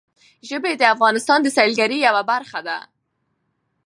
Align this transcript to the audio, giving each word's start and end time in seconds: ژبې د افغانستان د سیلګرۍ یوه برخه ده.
ژبې 0.49 0.71
د 0.77 0.83
افغانستان 0.93 1.39
د 1.43 1.47
سیلګرۍ 1.57 1.99
یوه 2.07 2.23
برخه 2.31 2.59
ده. 2.67 2.77